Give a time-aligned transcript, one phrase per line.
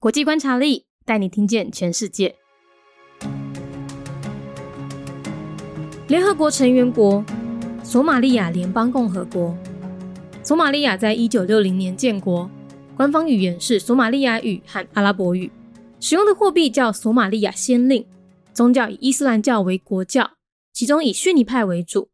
[0.00, 2.34] 国际观察力带你听见全世界。
[6.08, 7.22] 联合国成员国：
[7.84, 9.54] 索马利亚联邦共和国。
[10.42, 12.50] 索马利亚在一九六零年建国，
[12.96, 15.52] 官方语言是索马利亚语和阿拉伯语，
[16.00, 18.06] 使用的货币叫索马利亚先令，
[18.54, 20.30] 宗教以伊斯兰教为国教，
[20.72, 22.08] 其中以逊尼派为主。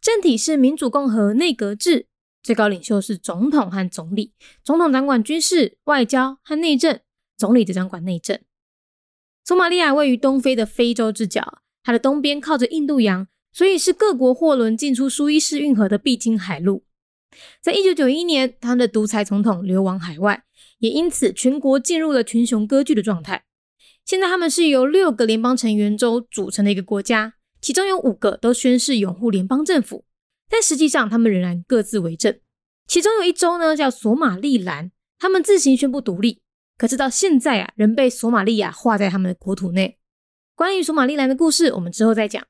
[0.00, 2.06] 政体是民主共和内阁制，
[2.44, 7.00] 最高领袖是总统和总理，总统掌管军事、外交和内政，
[7.38, 8.38] 总理则掌管内政。
[9.44, 16.84] 索马利亚位于东非的非洲之角，它的东边靠着印度洋，所以是各国货轮进出苏伊士运河的必经海路。
[17.62, 20.44] 在一九九一年，他的独裁总统流亡海外，
[20.78, 23.44] 也因此全国进入了群雄割据的状态。
[24.04, 30.04] 现在他们是由六个联邦成员州组成的一个国家，其中有五个都宣誓拥护联邦政府，
[30.50, 32.38] 但实际上他们仍然各自为政。
[32.86, 36.40] 其中有一州呢叫索马利兰，他们自行宣布独立，
[36.78, 39.98] 可是到现在啊，仍被索马利亚划在他们的国土内。
[40.54, 42.46] 关于索马利兰的故事，我们之后再讲。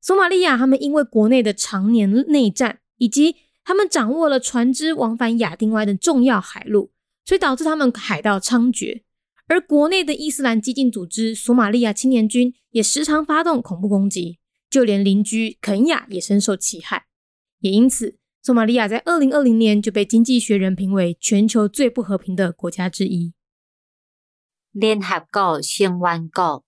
[0.00, 6.92] 索马利亚他们因为国内的常年内战以及他们掌握了船只往返亚丁湾的重要海路，
[7.24, 9.02] 所以导致他们海盗猖獗。
[9.48, 14.38] 而国内的伊斯兰激进组织索马利亚青年军也时常发动恐怖攻击，
[14.70, 17.06] 就连邻居肯亚也深受其害。
[17.60, 23.34] 也因此，索马利亚在二零二零年就被《经济学人》评为全球最不和平的国家之一。
[24.70, 26.64] 联合国成员国：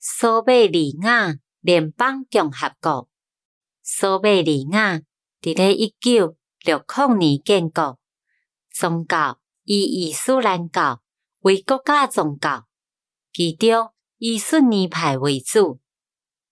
[0.00, 3.08] 索马利亚联邦共和国。
[3.80, 5.02] 索马利亚。
[5.40, 8.00] 伫咧一九六零年建国，
[8.72, 11.00] 宗教以伊斯兰教
[11.42, 12.66] 为国家宗教，
[13.32, 15.78] 其中以逊尼派为主。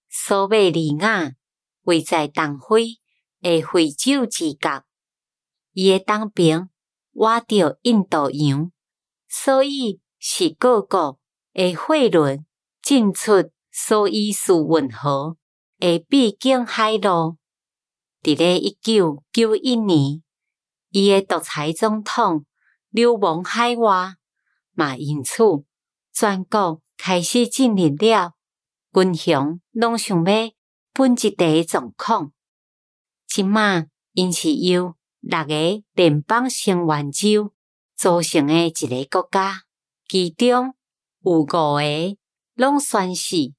[0.09, 1.33] 索马利亚
[1.81, 3.01] 位在东非
[3.43, 4.83] 诶非洲之角，
[5.73, 6.69] 伊诶东边
[7.13, 8.71] 挖着印度洋，
[9.27, 11.19] 所以是各国
[11.53, 12.45] 诶货轮
[12.81, 15.37] 进出苏伊士运河
[15.79, 17.37] 诶必经海路。
[18.21, 20.23] 伫咧一九九一年，
[20.91, 22.45] 伊诶独裁总统
[22.89, 24.15] 流亡海外，
[24.71, 25.43] 嘛因此
[26.13, 28.33] 全国开始进入了
[28.93, 30.51] 军雄拢想要
[30.93, 32.31] 分一地状况。
[33.33, 37.51] 即马因是由六个联邦成员州
[37.95, 39.63] 组成诶一个国家，
[40.07, 40.75] 其中
[41.23, 41.79] 有五个
[42.53, 43.51] 拢宣誓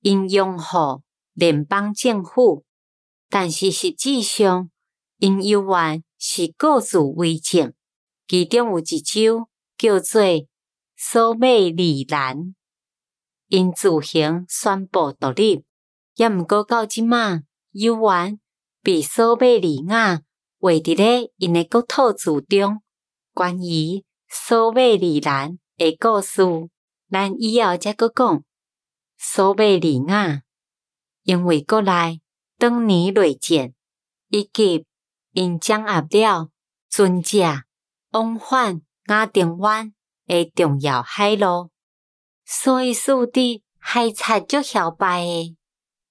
[0.00, 1.00] 因拥护
[1.32, 2.66] 联邦政府。
[3.30, 4.70] 但是实际上，
[5.16, 7.72] 因犹原是各自为政。
[8.28, 9.48] 其中有一州
[9.78, 10.20] 叫做
[10.94, 12.54] 苏美利兰，
[13.48, 15.64] 因自行宣布独立，
[16.16, 17.40] 也毋过到即马，
[17.72, 18.38] 犹原
[18.84, 20.20] 被索马里亚
[20.60, 22.82] 画伫咧因诶国土之中。
[23.32, 26.42] 关于索马里兰诶故事，
[27.10, 28.44] 咱以后则搁讲。
[29.18, 30.42] 索马里亚
[31.22, 32.20] 因为国内。
[32.56, 33.74] 当年内战
[34.28, 34.86] 以及
[35.32, 36.50] 因掌握了
[36.88, 37.38] 尊者
[38.12, 39.92] 往返亚丁湾
[40.28, 41.70] 诶重要海路，
[42.46, 45.56] 所以使得海产足嚣败诶。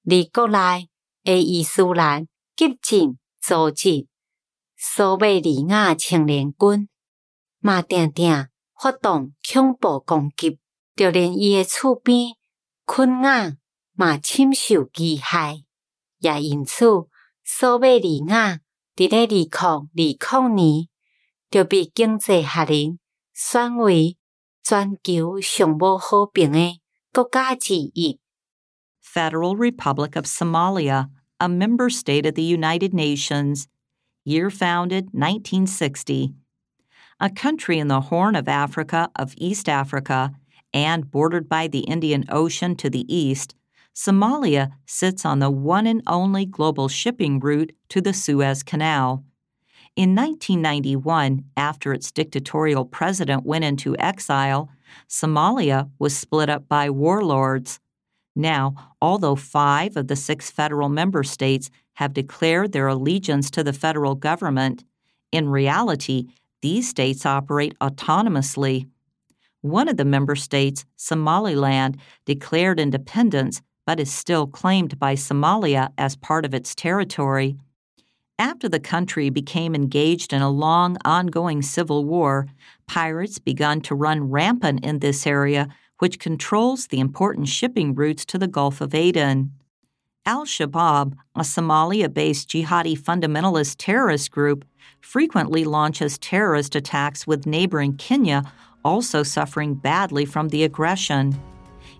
[0.03, 0.89] 而国内
[1.23, 4.08] 诶伊斯兰激进组织
[4.78, 6.88] 索马利亚青年军，
[7.59, 8.47] 嘛定定
[8.80, 10.59] 发动恐怖攻击，
[10.96, 12.36] 就连伊诶厝边
[12.86, 13.56] 困雅
[13.94, 15.63] 嘛深受其害。
[16.19, 16.86] 也因此，
[17.44, 18.59] 索马利亚
[18.96, 20.88] 伫咧二零二零年
[21.50, 23.00] 就被经济学人
[23.34, 24.18] 选为
[24.63, 26.80] 全球上无和平的
[27.12, 28.19] 国家之一。
[29.02, 31.09] Federal Republic of Somalia,
[31.44, 33.68] a member state of the United Nations,
[34.24, 36.34] year founded 1960.
[37.20, 40.31] A country in the Horn of Africa of East Africa
[40.74, 43.56] and bordered by the Indian Ocean to the east
[43.94, 49.24] Somalia sits on the one and only global shipping route to the Suez Canal.
[49.98, 54.70] In 1991, after its dictatorial president went into exile,
[55.10, 57.81] Somalia was split up by warlords.
[58.35, 63.74] Now, although five of the six federal member states have declared their allegiance to the
[63.74, 64.83] federal government,
[65.31, 66.27] in reality,
[66.62, 68.88] these states operate autonomously.
[69.62, 76.15] One of the member states, Somaliland, declared independence but is still claimed by Somalia as
[76.15, 77.57] part of its territory.
[78.39, 82.47] After the country became engaged in a long, ongoing civil war,
[82.88, 85.68] pirates began to run rampant in this area,
[86.02, 89.52] which controls the important shipping routes to the Gulf of Aden.
[90.25, 94.64] Al Shabaab, a Somalia based jihadi fundamentalist terrorist group,
[95.00, 98.43] frequently launches terrorist attacks with neighboring Kenya
[98.85, 101.35] also suffering badly from the aggression.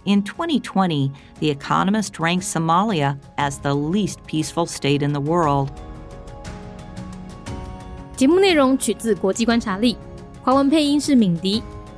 [0.05, 5.71] In 2020, The Economist ranked Somalia as the least peaceful state in the world.
[8.17, 9.97] 节目内容取自国际观察力，
[10.43, 11.63] 华文配音是敏迪，